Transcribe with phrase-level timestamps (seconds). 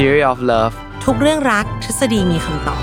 [0.00, 2.82] Theory of Love ทุกเรื่องรักทฤษฎีมีคำตอบ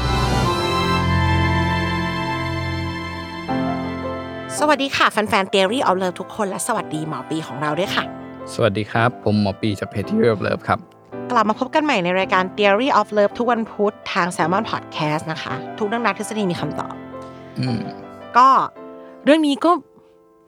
[4.60, 8.04] สวัสดีค่ะ แฟนๆ Theory of Love ทุกคนและสวัสดีหมอปีของเราด้วยค่ะ
[8.54, 10.80] สวัสดีครับ ผมหมอปีจากเพจ Theory of Love ครับ
[11.32, 16.94] กลับมาพบกันใหม่ในรายการ Theory of Love ทุกวันพุธทาง Salmon Podcast นะคะ ทุกเรื่องรักทฤษฎีมีคำตอบ
[17.60, 17.80] อืม
[18.38, 18.48] ก็
[19.26, 19.72] เรื่องนี้ก็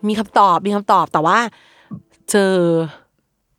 [0.08, 1.38] มีคำตอบมีคำตอบแต่ว่า
[2.32, 2.54] เจอ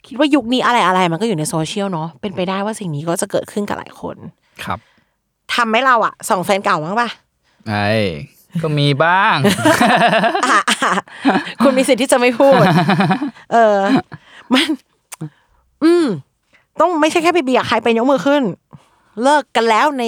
[0.06, 4.16] คิดว่ายุคนี้อะไรอะไรมันก็อยู่ในโซเชียลเนาะเป็นไปได้ว่าสิ่งนี้ก็จะเกิดขึ้นกับหลายคน
[4.64, 4.78] ครับ
[5.54, 7.08] ทำไหมเราอะส่องแฟนเก่าบ้างปะ
[7.68, 7.90] ไอ้
[8.62, 9.36] ก็มีบ้าง
[10.50, 10.92] อะอะ
[11.62, 12.64] คุณมีสิทธิ์ที่จะไม่พูด
[13.52, 13.78] เออ
[14.52, 14.68] มัน
[15.84, 16.06] อืม
[16.80, 18.42] ต้องไม่ใช่แค่ไปเบียร์ใครเป็นยกมือขึ้น
[19.22, 20.04] เลิกกันแล้วใน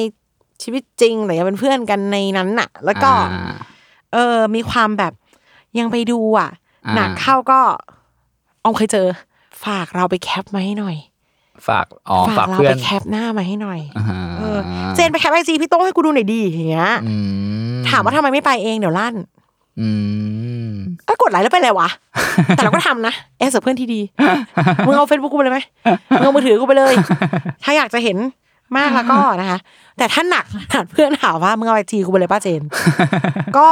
[0.63, 3.55] ชีวิตจริงแต่ยังเป็นเพื่อนกันในนั้นน่ะ แล้วก็อ่า
[4.13, 5.13] เออ มีความแบบ
[5.79, 6.51] ยังไปดูอะ
[6.87, 7.61] อ่าหนักเข้าก็
[8.63, 9.09] เอาเคยเจอ
[9.65, 10.97] ฝากเราไป cap มาให้หน่อย
[11.69, 14.59] ฝากอ๋อฝากเราเพื่อนไป capหน้ามาให้หน่อยอ่าฮะเออ
[14.95, 17.15] เจนไป cap IG พี่โต้งให้กูดูหน่อยดีอย่างเงี้ยอื
[17.75, 19.15] มถามว่าทำไมไม่ไปเองเดี๋ยวลั่น
[19.81, 19.89] อื
[20.69, 20.73] ม
[21.09, 21.89] ก็กดไลค์แล้วไปเลยวะ
[22.49, 24.01] แต่เราก็ทำนะ as เพื่อนที่ดี
[24.87, 25.61] มึงเอาเฟซบุ๊กกูไปเลยไหม
[26.19, 26.95] มึงเอามือถือกูไปเลย
[27.65, 28.17] ถ้าอยากจะเห็น
[28.77, 29.59] มากแล้วก็นะคะ
[29.99, 32.63] แต่ถ้าหนักขนาดเพื่อนถามว่ามึงเอา IG กูไปเลยป้าเจน
[33.57, 33.67] ก็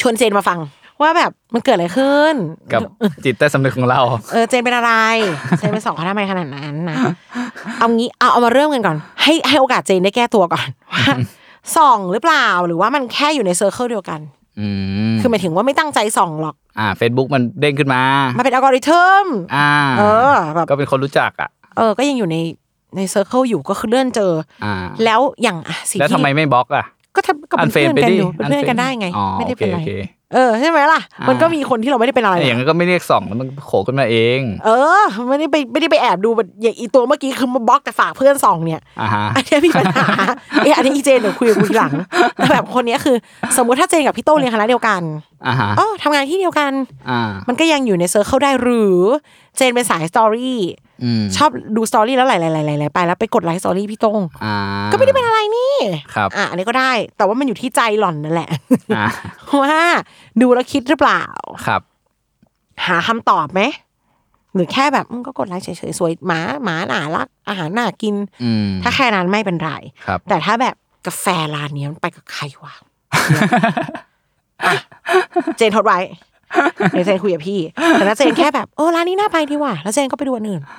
[0.00, 0.58] ชวนเจนมาฟัง
[1.02, 2.34] ว่าแบบมันเกิดอะไรขึ้น
[2.72, 2.80] กับ
[3.24, 4.00] จิตใต้สำนึกของเรา
[4.32, 4.92] เออเจนเป็นอะไร
[5.58, 6.96] เจนเป็นส่องเขาทำไมขนาดนั้นนะ
[7.78, 11.04] เอางี้เอาเอามาเริ่มกันก่อน ให้ให้โอกาสเจนได้แก้ตัวก่อนว่า
[11.76, 14.20] ส่องหรือเปล่าหรือว่ามันแค่อยู่ใน circle เดียวกัน
[14.60, 14.68] อื
[15.12, 18.02] มคือหมายถึงว่าไม่ตั้งใจส่องหรอก อ่า Facebook มันเด้งขึ้นมา
[18.36, 22.36] มันเป็นอัลกอริทึมอ่า เออแบบก็เป็นคนรู้จักอะ เออ ก็ยังอยู่ใน
[22.96, 24.32] ใน circle อยู่ก็คือเลื่อนเจอ
[24.64, 24.74] อ่า
[25.04, 26.84] แล้วอย่างอะสิ่งแล้วทำที่ไมไม่บล็อกอะ
[27.16, 29.90] ก็ทำก็เป็นเพื่อนกันอยู่เป็นเพื่อนกันได้ไงอ๋อไม่ได้เป็นไรโอเคโอเค
[30.34, 40.06] เออใช่ไหมล่ะอ่ามัมันก็มีคนที่เราไม่ได้เป็นอะไรอย่างนั้นก็ไม่เรียกส่องแล้วมันโผล่ขึ้นมาเอง เออไม่ได้ไปไม่ได้ไปแอบดูแบบอย่างอีตัวเมื่อกี้คือมาบล็อกแต่ฝากเพื่อนส่องเนี่ยอ่าฮะอันเนี้ยมีปัญหา
[40.62, 41.92] เอยอันนี้อีเจนเดี๋ยวคุยกับกูทีหลัง
[42.36, 43.16] แต่แบบคนเนี้ยคือ
[43.56, 45.02] สมมุติถ้าเจนกับพี่โต้งเรียนคณะเดียวกัน
[45.46, 46.72] อ่าฮะอ๋อทำงานที่เดียวกัน
[47.10, 49.00] อ่ามันก็ยังอยู่ใน circle ได้หรือ
[49.56, 50.89] เจนเป็นสาย story อืม
[51.36, 54.56] ชอบดู story แล้วไหลๆๆๆไปแล้วไปกด like story พี่โต้งอ่า
[54.92, 55.74] ก็ไม่ได้เป็นอะไรนี่
[56.14, 58.50] ครับอะอันนี้ก็ได้ แต่ว่ามันอยู่ที่ใจหล่อนนั่นแหละ
[58.96, 59.06] อ่า
[59.62, 59.76] ว่า
[60.40, 61.22] ดูแล้วคิดหรือเปล่า
[61.66, 61.80] ครับ
[62.86, 63.60] หาคำตอบไหม
[64.54, 69.72] หรือแค่แบบอืมก็กดไลค์เฉยๆสวยหมาหมาน่ารัก อาหารน่ากินอืมถ้าแค่นั้นไม่เป็นไร
[70.06, 70.74] ครับแต่ถ้าแบบ
[71.06, 72.74] กาแฟร้านเนี้ยมันไปกับใครวะ
[74.66, 74.74] อะ
[75.56, 75.98] เจนทดไว้
[76.90, 77.60] เดี๋ยวเจนคุยกับพี่
[77.92, 80.78] แต่ถ้าเจนแค่แบบเออร้านนี้น่าไปดีว่ะแล้วเจนก็ไปดูอันอื่นอ่า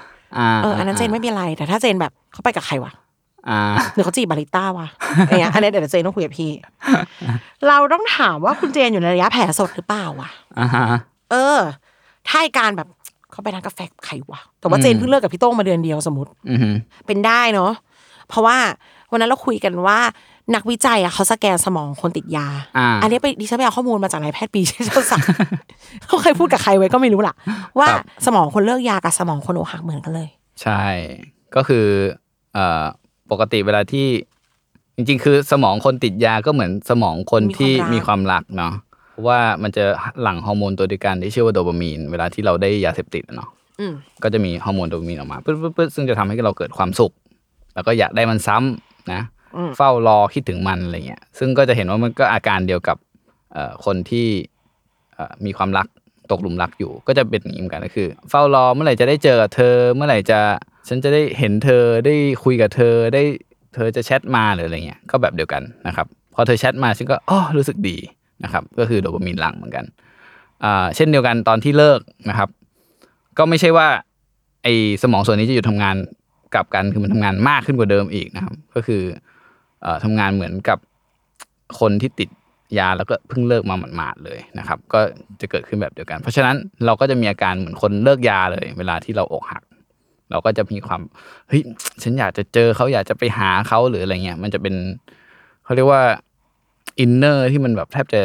[0.64, 2.92] เอออันนั้นเจนไม่เป็นไร แต่ถ้าเจนแบบเขาไปกับใครวะ
[3.50, 3.60] อ่า
[3.94, 4.88] หรือเขาจีบบาริต้าวะ
[5.26, 6.52] อะไรเงี้ยอันนี้เดี๋ยวเจนต้องคุยกับพี่
[7.68, 10.86] เราต้องถามว่าคุณเจนอยู่ในระยะแผลสดหรือเปล่าวะอ่าฮะ
[11.32, 11.60] เออ
[12.28, 12.88] ถ้าไอ้การแบบ
[13.32, 16.70] เขาไปร้านกาแฟกับใครวะแต่ว่าเจนอืมเพิ่งเลิกกับพี่โต้งมาเดือนเดียวสมมติอือฮึ
[17.08, 17.72] เป็นได้เนาะ
[18.30, 18.58] เพราะว่า
[19.12, 20.00] วันนั้นเราคุยกันว่า
[20.56, 22.48] นักวิจัยอะเขาสแกนสมองคนติดยา
[22.78, 25.28] อ่าอันนี้ไปดิฉันไปเอาข้อมูลมาจากนายแพทย์ปีเชษฐศักดิ์
[26.08, 27.36] เขาเคยพูดกับใครไว้ก็ไม่รู้ล่ะ
[27.80, 30.30] ว่าครับสมองคนเลิกยากับสมองคนอกหักเหมือนกันเลย
[30.62, 30.84] ใช่
[31.56, 31.86] ก็คือ
[32.54, 32.84] เอ่อ
[33.32, 34.08] ปกติเวลาที่
[34.96, 38.74] จริง ๆ คือสมองคนติดยาก็เหมือนสมองคนที่มีมีความมคาวรัรักกเนาะ
[39.10, 39.84] เพราะว่ามันจะ
[40.22, 43.50] หลั่งฮอร์โมนตัวเดียวกันที่ชื่อว่าโดปามีน เวลาที่เราได้ยาเสพติดอะเนาะ
[43.80, 43.94] อืม
[44.24, 47.12] ก็จะมีฮอร์โมนโดปามีนออกมาปึ๊ดปึ๊ดปึ๊ดซึ่งจะทำให้เราเกิดความสุข
[47.76, 49.41] แล้วก็อยากได้มันซ้ำนะอืม
[49.78, 52.98] เฝ้ารอคิดถึงมันอะไรเงี้ยซึ่งก็จะเห็นว่ามันก็อาการเดียวกับ
[53.54, 54.28] เอคนที่
[55.46, 55.88] มีความรัก
[56.32, 60.40] ตกหลุมรักอยู่ ก็จะเป็นอย่างนี้เหมือนกันก็คือ เฝ้ารอเมื่อไหร่จะได้เจอเธอ เมื่อไหร่จะ
[60.88, 63.24] ฉันจะได้เห็นเธอได้คุยกับเธอได้
[63.76, 67.98] เธอจะแชทมาหรืออะไรเงี้ยก็แบบเดียวกันนะครับพอเธอแชทมาฉันก็อ๋อรู้สึกดี
[68.44, 69.86] นะครับก็คือโดปามีนหลังเหมือนกัน
[70.96, 72.00] เช่นเดียวกันตอนที่เลิก
[72.30, 72.50] นะครับ
[73.38, 73.88] ก็ไม่ใช่ว่า
[74.64, 75.96] ไอ้สมองส่วนนี้จะหยุดทำงาน
[76.54, 79.02] กลับกันคือมันทำงานมากขึ้นกว่าเดิมอีกนะครับ ก็คือ
[80.04, 80.78] ทำงานเหมือนกับ
[81.80, 82.30] คนที่ติด
[82.78, 85.00] ยาแล้วก็เพิ่งเลิกมาหมาดๆเลยนะครับ ก็
[85.42, 86.56] จะเกิดขึ้นแบบเดียวกัน เพราะฉะนั้น
[86.86, 89.64] เราก็จะมีอาการเหมือนคนเลิกยาเลย เวลาที่เราอกหัก
[90.32, 91.02] เราก็จะมีความ
[91.48, 91.62] เฮ้ย
[92.04, 94.76] ฉันอยากจะเจอเขาอยากจะไปหาเขาหรืออะไรเงี้ยมันจะเป็น
[95.64, 96.04] เขาเรียกว่า
[97.00, 98.22] อินเนอร์ที่มันแบบแทบจะ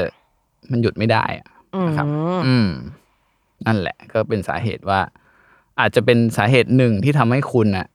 [0.70, 1.48] มันหยุดไม่ได้อะ
[1.86, 2.06] นะครับ
[2.46, 2.68] อืม
[3.66, 5.00] นั่นแหละ ก็เป็นสาเหตุว่า
[5.80, 7.86] อาจจะเป็นสาเหตุหนึ่งที่ทำให้คุณน่ะ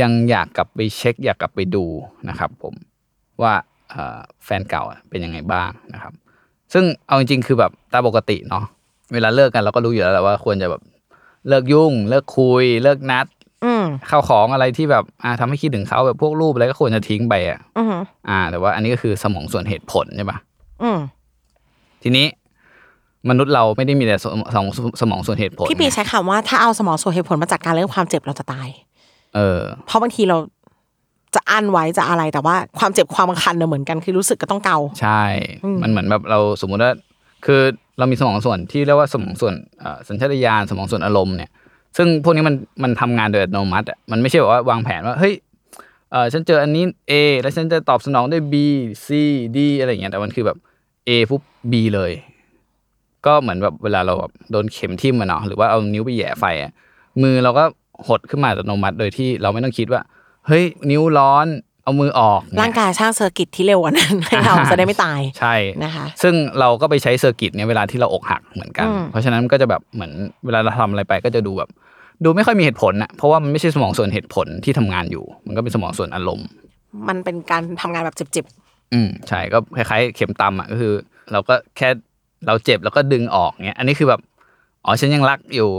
[0.00, 1.84] ยังอยากกลับไปเช็ค อยากกลับไปดู
[2.28, 2.74] นะครับ ผม
[3.42, 3.52] ว่า
[3.90, 6.12] เอ่อแฟนเก่าอะเป็นยังไงบ้างนะครับ
[6.72, 8.64] ซึ่งเอาจริงๆคือแบบตามปกติเนาะ
[9.12, 10.82] เวลาเลิกกันเราก็รู้อยู่แล้วแหละว่าควรจะแบบ
[11.48, 13.26] เลิกยุ่ง เลิกคุย เลิกนัด
[13.64, 17.94] อืมข้าวของอะไรที่แบบอ่าทำให้คิดถึงเขาแบบพวกรูปอะไรก็ควรจะทิ้งไปอะอืม
[18.28, 20.38] อ่า แต่ว่าอันนี้ก็คือสมองส่วนเหตุผลใช่ปะ
[20.82, 20.98] อืม
[22.02, 22.26] ทีนี้
[23.30, 24.64] มนุษย์เราไม่ได้มีแต่สมสม
[25.00, 28.68] สมองส่วนเหตุผล พี่ปีไงใช้คำว่าถ้าเอาสมองส่วนเหตุผลมาจัดการเรื่องความเจ็บเราจะตาย
[29.36, 30.38] เออเพราะบางทีเรา
[31.34, 35.22] จะอั้นไว้จะอะไรแต่ว่าความเจ็บความคันเนี่ยเหมือนกันคือรู้สึกก็ต้องเกา ใช่
[35.82, 36.92] มันเหมือนแบบเราสมมุติว่า
[37.46, 37.60] คือ
[37.98, 41.50] เรามีสมองส่วนที่เรียกว่าสมองส่วนเอ่อสัญชาตญาณสมองส่วนอารมณ์เนี่ย
[41.96, 45.34] ซึ่งพวกนี้มันมันทำงานโดยอัตโนมัติอะมันไม่ใช่แบบว่าวางแผนว่าเฮ้ย
[46.10, 48.54] เออฉันเจออันนี้ A แล้วฉันจะตอบสนองด้วย B
[49.06, 49.08] C
[49.56, 50.58] D อะไรอย่างเงี้ยแต่มันคือแบบ
[51.08, 52.12] A ปุ๊บ B เลย
[53.26, 56.72] ก็เหมือนแบบเวลาเราแบบโดนเข็มทิ่มอะเนาะหรือว่าเอานิ้วไปแหย่ไฟอะ
[57.22, 57.64] มือเราก็
[58.08, 60.00] หดขึ้นมาอัตโนมัติ โดยที่เราไม่ต้องคิดว่า
[60.46, 61.46] เฮ้ย นิ้วร้อน
[61.84, 65.54] เอามือออกเนี่ยร่างกายสร้าง circuit ที่เร็วกว่านั้นให้เราจะได้ไม่ตายใช่
[65.84, 70.12] นะคะ ซึ่งเราก็ไปใช้ circuit เนี่ยเวลาที่เราอกหักเหมือนกันอืมเพราะฉะนั้นมันก็จะแบบเหมือน
[70.44, 71.70] เวลาเราทำอะไรไปก็จะดูแบบ
[72.24, 76.48] ดูไม่ค่อยมีเหตุผลนะเพราะว่ามันไม่ใช่สมองส่วนเหตุผลที่ทำงานอยู่ มันก็เป็นสมองส่วนอารมณ์
[77.08, 78.46] มันเป็นการทำงานแบบเจ็บ
[78.92, 80.92] อืมใช่ก็คล้ายๆ เข็มตำอะก็คือ
[81.32, 81.88] เราก็แค่
[82.46, 84.20] เราเจ็บแล้วก็ดึงออกเงี้ยอันนี้คือแบบ
[84.84, 85.70] อ๋อฉันยังรักอยู่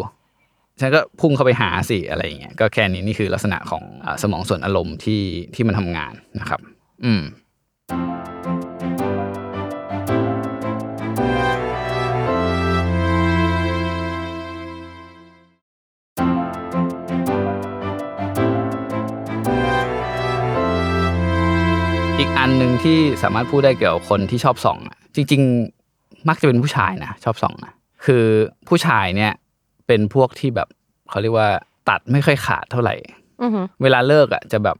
[0.81, 5.21] ฉันก็พุ่งเข้าไปหาสิอะไรอย่างเงี้ยก็แค่นี้นี่คือลักษณะของอสมองส่วนอารมณ์ที่
[5.55, 6.59] ที่มันทำงานนะครับ
[7.03, 7.21] อืม
[22.19, 25.41] อีกอันหนึ่งที่สามารถพูดได้เกี่ยวกับคนที่ชอบส่องอะจริง
[25.85, 27.73] ๆ มักจะเป็นผู้ชายนะชอบส่องนะ
[28.05, 28.23] คือ
[28.67, 29.33] ผู้ชายเนี่ย
[29.87, 30.67] เป็นพวกที่แบบ
[31.09, 31.49] เขาเรียกว่า
[31.89, 34.77] ตัดไม่ค่อยขาดเท่าไหร่ๆอือหือเวลาเลิกอะจะแบบ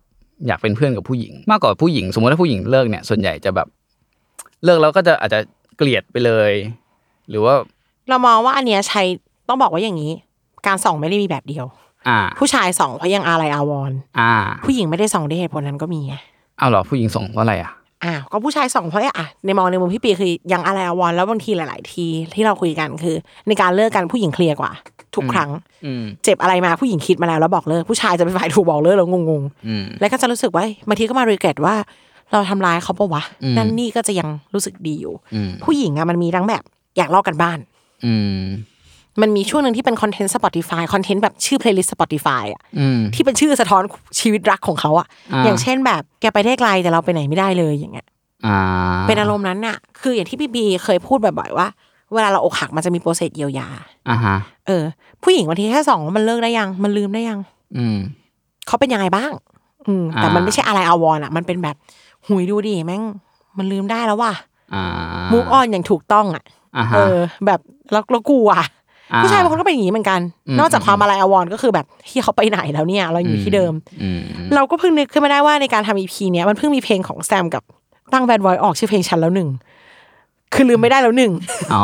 [0.47, 3.67] อยากเป็นเพื่อนกับผู้หญิง มากกว่าผู้หญิง สมมติถ้าผู้หญิงเลิกเนี่ยส่วนใหญ่จะแบบ
[4.63, 5.39] เลิกแล้วก็จะอาจจะ
[5.77, 6.51] เกลียดไปเลย
[7.29, 7.55] หรือว่า
[8.09, 9.01] เรามองว่าอันเนี้ยใช้
[9.47, 10.11] ต้องบอกว่าอย่างนี้
[10.67, 11.65] การส่องไม่ได้มีแบบเดียว
[12.07, 14.31] อ่า ผู้ชายส่องเพราะยังอะไรอาวรณ์อ่า
[14.65, 16.15] ผู้หญิงไม่ได้ส่องด้วยเหตุผลนั้นก็มีไง
[16.57, 17.71] เอาเหรอผู้หญิงส่งเพราะอะไรอะ
[18.03, 22.05] อ้าวก็ผู้ชายส่องเพราะอะในมองในมุมพี่ปีคือยังอะไรอาวรณ์แล้วบางทีหลาย ๆ ที
[22.35, 23.15] ที่เราคุยกันคือ
[23.47, 24.71] ในการเลิกกันผู้หญิง clear กว่า
[25.15, 25.49] ทุกครั้ง
[25.85, 31.75] อืมเจ็บอะไรมาผู้หญิงคิดมาแล้วแล้วบอกเลิกผู้ชายจะเป็นฝ่ายถูกบอกเลิกแล้วงงอืมๆแล้วก็จะรู้สึกว่าบางทีก็มา regret ว่า
[32.31, 36.63] เราทำร้ายเขาปะวะอืมนั่นนี่ก็จะยังรู้สึกดีอยู่อืมผู้หญิงอะมันมีทั้งแบบ
[36.97, 37.59] อยากบล็อกกันบ้าง
[38.05, 38.13] อื
[39.19, 43.83] มมันมีช่วงหนึ่งที่เป็น content Spotify content แบบชื่อ playlist Spotify อะอืมที่เป็นชื่อสะท้อน
[44.19, 48.07] ชีวิตรักของเขาอะอ่าอย่างเช่นแบบแกไปได้ไกลแต่เราไปไหนไม่ได้เลยอย่างเงี้ย
[48.45, 48.57] อ่า
[49.07, 51.67] เป็นอารมณ์นั้นน่ะ คืออย่างที่พี่บีเคยพูดบ่อยๆว่า
[52.13, 53.67] เวลาเราอกหักมันจะมีโปรเซสเยียวยา
[54.09, 54.35] อ่าฮะ
[54.67, 54.83] เออ
[55.23, 57.39] ผู้หญิงบางทีแค่สองว่ามันเลิกได้ยัง มันลืมได้ยัง
[57.77, 57.97] อืม
[58.67, 59.31] เขาเป็นยังไงบ้าง
[59.87, 61.75] อืมแต่อ่ามัมันไม่ใช่อะไรอาวรณ์อะ มันเป็นแบบ
[62.27, 63.03] หุยดูดิแม่ง
[63.57, 64.33] มันลืมได้แล้วว่ะ
[64.73, 64.83] อ่า
[65.31, 66.43] มูฟออนอย่างถูกต้องอะ
[66.77, 67.59] อ่าเอฮะอแบบ
[67.91, 68.65] แล้วแล้วกูอะอ่า
[69.23, 74.21] ผู้ชายบางคนก็เป็นอย่างนี้เหมือนกันอืมนอกจากความอะไรอาวรณ์ก็คือแบบที่เขาไปไหนแล้วเนี่ย เราอยู่ที่เดิมอืม
[74.55, 77.63] เราก็เพิ่งนึกขึ้นมาได้ว่าในการทำ EP เนี้ยมันเพิ่งมีเพลงของแซมกับ
[78.13, 79.49] ตั้งแบดบอยออกชื่อเพลงฉันแล้วหนึ่ง
[80.53, 81.31] คือลืมไม่ได้แล้วหนึ่ง
[81.73, 81.83] อ๋อ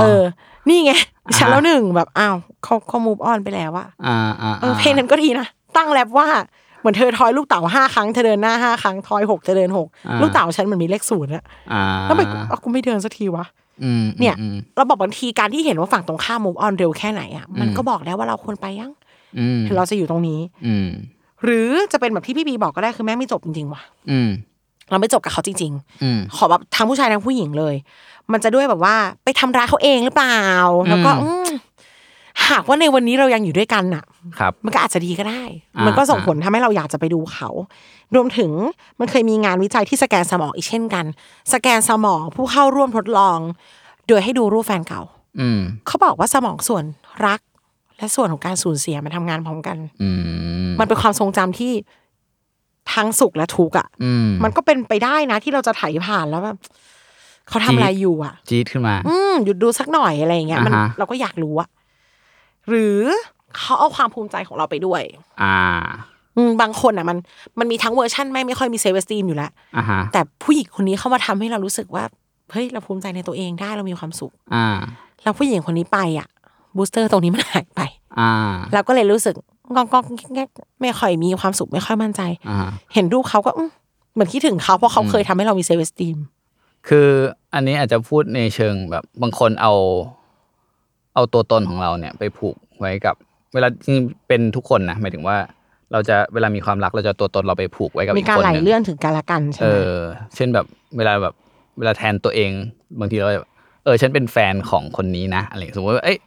[0.00, 0.22] เออ
[0.68, 0.92] นี่ไง
[1.26, 5.46] อ่าฉันแล้วหนึ่งแบบอ้าวเขาเขา move on ไปแล้วอะอ่าอ่าเออเพลงนั้นก็ดีนะ
[5.76, 6.26] ตั้งแรปว่า
[6.80, 9.86] เหมือนเธอทอยลูกเต๋าห้าครั้งเธอเดินหน้าห้าครั้งทอยหกเธอเดินหก
[10.20, 13.67] ลูกเต๋าฉันเหมือนมีเลขศูนย์อะอ่าแล้วไปเอากูไม่เดินสักทีวะอืม
[14.20, 18.92] เนี่ยอืมเราบอกบางทีการที่เห็นว่าฝั่งตรงข้าม move on เร็วแค่ไหนอะมันก็บอกแล้วว่าเราควรไปยัง
[19.38, 20.88] อืมเราจะอยู่ตรงนี้ อืม
[21.44, 24.30] หรือจะเป็นแบบที่พี่บีบอกก็ได้คือแม่งไม่จบจริงๆว่ะอืม
[24.90, 27.74] เราไม่จบกับเขาจริงอืมๆขอแบบทั้งผู้ชายทั้งผู้หญิงเลย
[28.32, 28.94] มันจะด้วยแบบว่า
[29.24, 30.40] ไปทำร้ายเขาเองหรือเปล่า
[30.88, 31.48] แล้วก็อืมอืม
[32.50, 34.04] หากว่าในวันนี้เรายังอยู่ด้วยกันน่ะ
[34.38, 35.42] ครับ มันก็อาจจะดีก็ได้
[35.76, 37.48] อ่ามัมันก็ส่งผลทำให้เราอยากจะไปดูเขา
[38.14, 38.50] รวมถึง
[39.00, 41.04] มันเคยมีงานวิจัยที่สแกนสมองอีกเช่นกัน
[41.52, 43.38] สแกนสมองผู้เข้าร่วมทดลอง
[44.08, 45.02] โดยให้ดูรูปแฟนเก่า
[45.40, 46.84] อืมเขาบอกว่าสมองส่วน
[47.26, 47.40] รัก
[47.98, 50.10] และส่วนของการสูญเสียมันทำงานพร้อมกัน อื
[50.68, 51.72] มมันเป็นความทรงจำที่
[52.94, 56.56] ทั้งสุขและทุกข์อะอืมมันก็เป็นไปได้นะที่เราจะไถผ่านแล้วแบบ
[57.48, 61.68] เขาทำอะไรอยู่อะ จี๊ดขึ้นมา อืมหยุดดูสักหน่อยอะไรอย่างเงี้ยมันอ่าฮะเราก็อยากรู้อะ
[62.68, 62.98] หรือ
[63.56, 65.02] เขาเอาความภูมิใจของเราไปด้วย
[65.42, 65.56] อ่า
[66.36, 67.18] อืมบางคนอะมัน
[67.58, 72.04] มันมีทั้งเวอร์ชั่นแม่งไม่ค่อยมี self-esteem อยู่แล้วอ่าฮะแต่ผู้หญิงคนนี้เข้ามาทำให้เรารู้สึกว่า
[72.52, 74.66] เฮ้ยเราภูมิใจในตัวเองได้เรามีความสุข อ่า
[75.22, 76.28] แล้วผู้หญิงคนนี้ไปอะ
[76.76, 77.80] booster ตรงนี้มันหายไป
[78.18, 78.32] อ่า
[78.72, 79.34] เราก็เลยรู้สึก
[79.74, 82.58] งองๆแงกๆไม่ค่อยมีความสุขไม่ค่อยมั่นใจอ่า
[82.94, 83.70] เห็นรูปเขาก็อืม
[84.12, 86.16] เหมือนคิดถึงเขาเพราะเขาเคยทำให้เรามี self-esteem
[86.88, 87.08] คือ
[87.54, 89.72] อันนี้อาจจะพูดในเชิงแบบบางคนเอา
[91.18, 93.14] เอาตัวตนของเราเนี่ยไปผูกไว้กับ
[93.54, 95.36] เวลาจริงๆเป็นทุกคนนะหมายถึงว่า
[95.92, 100.00] เราจะเวลามีความรักเราจะเอาตัวตนเราไปผูกไว้กับมีอีกการคนไหลหนึ่งเลื่อนถึงกันและกันใช่เอไหมอ
[100.34, 101.34] เช่นแบบเวลาแบบ
[101.78, 102.50] เวลาแทนตัวเอง
[103.00, 103.48] บางทีเราแบบ
[103.84, 106.18] เออ ฉันเป็นแฟนของคนนี้นะอะไรอย่างเงี้ยสมมติว่าเอ้ย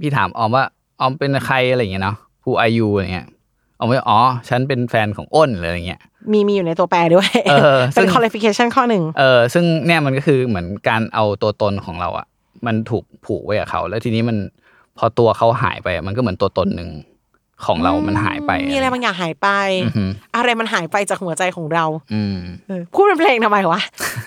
[0.00, 0.64] พี่ถามออมว่า
[1.00, 3.28] ออมเป็นใครอะไรอย่างเงี้ยเนาะ who are you อะไรเงี้ย
[3.78, 4.18] ออมว่าอ๋อ
[4.48, 6.00] ฉันเป็นแฟนของอ้นอะไรอย่างเงี้ย
[6.32, 12.26] มีมีอยู่ในตัวแปรด้วย เออซึ่เป็นง qualification ข้อหนึ่ง เออ ซึ่งเนี่ยมันก็คือเหมือนการเอาตัวตนของเราอะ
[12.66, 14.36] มันถูกผูกไว้กับเขา แล้วทีนี้มัน
[14.98, 16.90] พอตัวเขาหายไปอะมันก็เหมือนตัวตนหนึ่ง
[17.66, 19.48] ของเรามันหายไป มีอะไรบางอย่างหายไป
[19.84, 21.84] อือหืออะไรมันหายไปจากหัวใจของเรา
[22.14, 23.80] อืมเออพูดเป็นเพลงทำไมวะ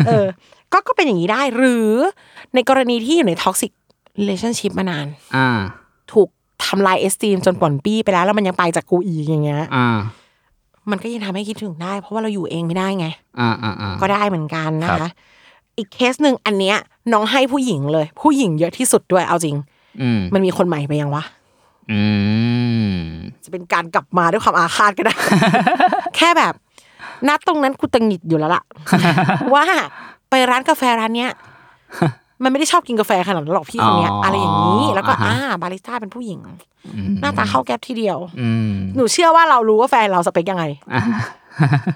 [0.08, 0.26] เออ
[0.74, 1.92] ก็ก็เป็นอย่างนี้ได้ หรือ
[2.54, 3.72] ในกรณีที่อยู่ใน toxic
[4.20, 5.50] relationship มานาน อ่า
[6.14, 6.30] ถูก
[6.66, 9.98] ทำลายเอสตีมจนป่อนปี้ไปแล้ว แล้วมันยังไปจากกูอีกอย่างเงี้ย อ่า
[10.92, 13.08] มันก็ยังทำให้คิดถึงได้ เพราะว่าเราอยู่เองไม่ได้ไง
[13.40, 15.12] อ่าอ่าอ่าก็ได้เหมือนกันนะครัคะบ
[15.78, 16.78] อีกเคสหนึ่งอันเนี้ย
[17.14, 19.56] น้องให้ผู้หญิงเลย ผู้หญิงเยอะที่สุดด้วยเอาจริง
[20.02, 21.24] อืมมันมีคนใหม่ไปยังวะ
[21.92, 22.02] อื
[22.90, 22.94] ม
[23.44, 25.14] จะเป็นการกลับมาด้วยความอาฆาตก็ได้
[26.16, 26.54] แค่แบบ
[27.28, 28.64] นัดตรงนั้นกูตังหงิดอยู่แล้วล่ะ
[29.54, 29.66] ว่า
[30.30, 31.32] ไปร้านกาแฟร้านเนี้ย
[32.44, 36.40] มันไม่ได้ชอบกินกาแฟขนาดนั้นหรอกพี่คนเนี้ยอ๋อออะไรอย่างนี้ แล้วก็อ่าอ่าฮะบาริสต้าเป็นผู้หญิง
[36.96, 41.02] อืมหน้าตาเข้าแก๊ปทีเดียวอืมหนูเชื่อว่าเรารู้ว่าแฟนเราสเปคยังไงอ่า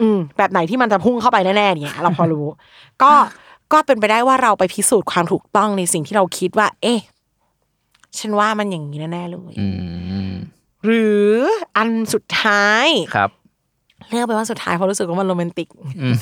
[0.02, 2.46] อืมแบบไหนที่มันจะพุ่งเข้าไปแน่ๆเนี่ยเราพอรู้
[3.04, 3.12] ก็
[3.74, 7.00] ก็เป็นไปได้ว่าเราไปพิสูจน์ความถูกต้องในสิ่งที่เราคิดว่า เอ๊ะ
[8.20, 9.68] ฉันว่ามันอย่างนี้แน่ๆเลยอื
[10.30, 10.32] ม
[10.86, 11.32] หรือ
[11.78, 13.30] อันสุดท้ายครับ
[14.10, 15.68] เลือกไปว่าสุดท้ายเพราะรู้สึกว่ามันโรแมนติก
[16.02, 16.16] อืม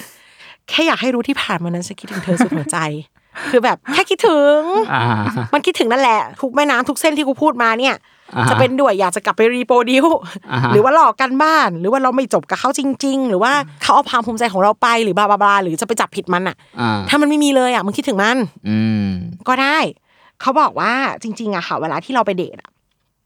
[0.69, 2.77] แค่อยากให้รู้ที่ผ่านมานั้นฉันคิดถึงเธอสุดหัวใจ
[3.49, 4.59] คือแบบแค่คิดถึง
[4.93, 5.03] อ่า
[5.53, 8.03] มันคิดถึงนั่นแหละทุกแม่น้ำทุกเส้นที่กูพูดมาเนี่ยอ่าฮะ
[8.49, 10.05] จะเป็นด้วยอยากจะกลับไปรีโปรดิว
[10.51, 18.37] อ่าฮะหรือว่าหลอกกันบ้าน หรือว่าเราไม่จบกับเขาจริง ๆ หรือว่าเขาเอาความภูมิใจของเราไปหรือบลาบลาบลาหรือจะไปจับผิดมันอะอ่าถ้ามันไม่มีเลยอะมึงคิดถึงมัน
[18.69, 19.09] อืม
[19.47, 19.77] ก็ได้
[20.41, 20.91] เขาบอกว่า
[21.23, 22.71] จริง ๆอะค่ะ เวลาที่เราไปเดทอะ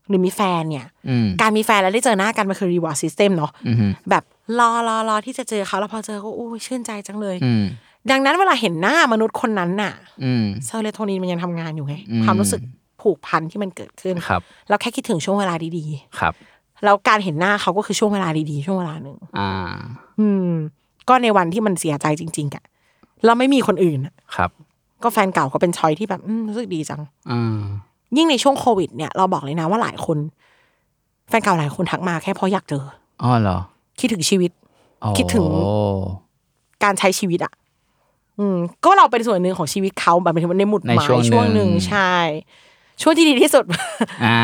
[0.10, 3.76] หรือมีแฟนเนี่ยอืมการมีแฟนแล้วได้เจอหน้ากันมันคือ reward system เนาะอืม
[4.10, 4.24] แบบ
[4.60, 7.64] รอรอรอที่จะเจอเขาแล้วพอเจอก็อู้ชื่นใจจังเลยอืม
[8.12, 9.94] ดังนั้นเวลาเห็นหน้ามนุษย์คนนั้นน่ะ
[10.24, 12.62] อืมเซโรโทนินมันยังทำงานอยู่ไงอืมความรู้สึก
[13.04, 15.86] ผูกพันที่มันเกิดขึ้นครับเราแค่คิดถึงช่วงเวลาดี
[16.20, 19.52] ครับๆแล้วการเห็นหน้าเขาก็คือช่วงเวลาดีๆ ช่วงเวลาหนึ่งอ่า
[20.20, 20.50] อืม
[21.10, 22.64] ก็ในวันที่มันเสียใจจริง ๆอะ
[23.26, 24.50] เราไม่มีคนอื่นอะครับ
[25.04, 27.62] ก็แฟนเก่าก็เป็นชอยที่แบบอืมรู้สึกดีจังอ่า
[28.18, 30.18] ยิ่งในช่วงโควิดเนี่ยเราบอกเลยนะว่าหลายคน
[31.30, 32.84] แฟนเก่าหลายคนทักมาแค่เพราะอยากเจอ
[33.22, 33.58] อ๋อเหรอ
[34.00, 34.52] คิดถึงชีวิต
[35.04, 35.46] อ๋อคิดถึง
[36.84, 37.54] การใช้ชีวิตอะ
[38.40, 40.98] อืม ก็เราเป็นส่วนหนึ่งของชีวิตเขาแบบหมายถึงว่าในหมุดหมาย
[41.30, 42.14] ช่วงหนึ่งใช่
[43.02, 43.66] ช่วงที่ดีที่สุด
[44.26, 44.38] อ่า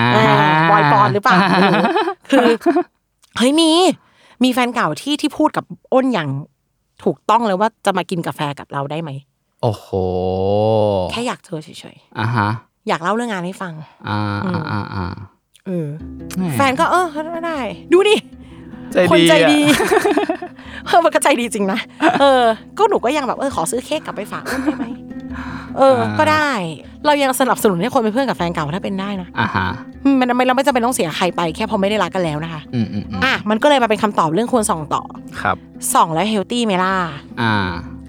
[0.71, 1.83] บอยปอนหรือเปล่าไม่รู้
[2.31, 2.47] คือ
[3.37, 3.71] เฮ้ยมี
[4.43, 6.29] มีแฟนเก่าที่ที่พูดกับอ้นอย่าง
[7.03, 9.11] ถูกต้องเลยว่าจะมากินกาแฟกับเราได้ไหม
[9.61, 9.87] โอ้โห
[11.11, 13.73] แค่อยากเจอเฉยอ่าฮะๆอยากเล่าเรื่องงานให้ฟัง
[14.09, 15.05] อ่าอ่าอ่าอ่า
[15.67, 15.87] เออ
[16.57, 17.05] แฟนก็เออ
[17.45, 17.59] ได้
[17.93, 18.15] ดูดิ
[18.91, 19.59] ใจคนดีใจอะดี
[20.85, 21.79] เออมันก็ใจดีจริงนะ
[22.21, 22.43] เออ
[22.77, 24.85] ก็หนูก็ยังแบบเออขอซื้อเค้กกลับไปฝากอ้นได้ไหม
[25.77, 26.49] เออ ก็ได้
[27.05, 29.67] เรายังสนับสนุนให้คนเป็นเพื่อนกับแฟนเก่าถ้าเป็นได้นะอ่าฮะ
[30.03, 35.03] อืมมันมันเราไม่จำเป็นต้องเสียใครไปแค่เพราะไม่ได้รักกันแล้วนะคะ อืมอืมอืมอะมันก็เลยมาเป็นคำตอบเรื่องควรส่องต่อ
[35.41, 35.57] ครับ
[35.93, 36.93] ส่องแล้วเฮลตี้ไหมล่ะ
[37.41, 37.53] อ่า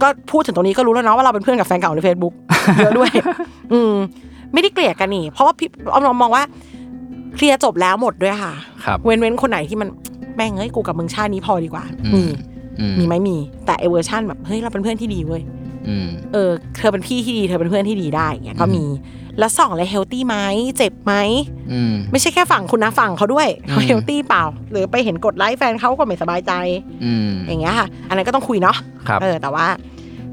[0.02, 2.34] ก็พูดถึงตรงนี้ก็รู้แล้วเนาะว่าเราเป็นเพื่อนกับแฟนเก่าใน Facebook
[2.78, 3.10] เยอะด้วย
[3.72, 3.92] อืม
[4.52, 6.42] ไม่ได้เกลียดกันนี่ เพราะว่าพี่เอามองว่า
[7.36, 9.88] เคลียร์จบแล้วหมดด้วยค่ะครับเว้นเว้นคนไหนที่มัน
[10.36, 12.30] แม่งเอ้ยกูกับมึงชาตินี้พอดีกว่าอืมีม
[12.80, 13.36] อืมมีไหมมี
[13.66, 15.59] แต่ไอเวอร์ชันแบบเฮ้ยเราเป็นเพื่อนที่ดีเว้ยอืม
[16.32, 18.84] เออ เธอเป็นพี่ที่ดี เธอเป็นเพื่อนที่ดีได้เงี้ยก็มี
[19.38, 20.36] แล้วส่องเลย healthy ไหม
[20.76, 21.14] เจ็บไหม
[21.72, 26.52] อืมไม่ใช่แค่ฝั่งคุณนะฝั่งเขาด้วยเขาอืม healthy เปล่า หรือไปเห็นกดไลค์แฟนเขาก็ไม่สบายใจ
[27.04, 28.76] อืมอย่างเงี้ยค่ะ อันนั้นก็ต้องคุยเนาะ
[29.08, 29.66] ครับเออ แต่ว่า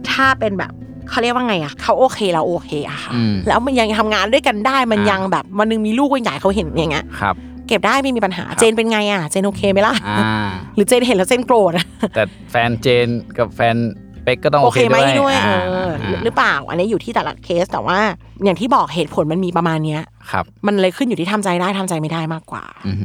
[0.09, 0.71] ถ้าเป็นแบบ
[1.09, 7.35] เขาเรียกว่าไงอะเขาโอเคเราโอเคอะค่ะอืมแล้วมันยังทำงานด้วยกันได้มันอ่ายัยังแบบวันหนึงมีลูกก็ใหญ่เขาเห็นอย่างเงี้ยครับ
[7.67, 11.85] เก็บได้ไม่มีปัญหาเจนเป็นไงอะเจนโอเคไหมล่ะอ่าหรือเจนเห็นแล้วเจนโกรธอะ
[12.15, 13.75] แต่แฟนเจนกับแฟน
[14.06, 15.49] เป็กก็ต้องโอโอเคเคไหมด้วยด้วยเอ
[15.87, 17.99] ออ่าหรือเปล่า อันนี้อยู่ที่แต่ละเคสแต่ว่า
[18.43, 22.97] อย่างที่บอกเหตุผลมันมีประมาณเนี้ยครับ มันเลยขึ้นอยู่ที่ทำใจได้ทำใจไม่ได้มากกว่าอืม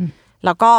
[0.45, 0.73] แล้วก็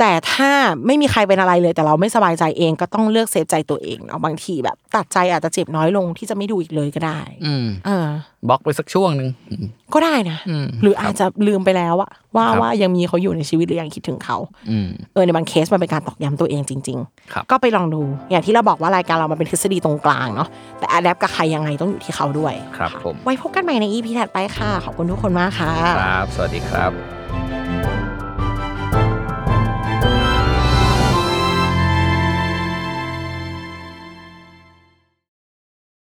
[0.00, 0.50] แต่ถ้า
[0.86, 8.08] ไม่มีใครเป็นอะไรเลย แต่เราไม่สบายใจเองก็ต้องเลือก save ใจตัวเองเนาะบางทีแบบ ตัดใจอาจจะเจ็บน้อยลงที่จะไม่ดูอีกเลยก็ได้ อืมเออ
[8.48, 14.38] บล็อกไปสักช่วงหนึ่งอืมก็ได้นะอืมหรืออาจจะลืมไปแล้วอะว่าครับว่ายังมีเขาอยู่ในชีวิตหรือยังคิดถึงเขา
[14.70, 16.98] อืมเออในบางเคสมันเป็นการตอกย้ำตัวเองจริง
[17.32, 20.48] ครับๆก็ไปลองดูอย่างที่เราบอกว่ารายการเรามันเป็นทฤษฎีตรงกลางเนาะ
[20.78, 27.23] แต่อัดแอปกับใครยังไงต้องอยู่ที่เขาด้วยครับะผมไว้พบกันใหม่ในอีพีถัดไปค่ะขอบคุณทุกคนมากค่ะครับ สวัสดีครับ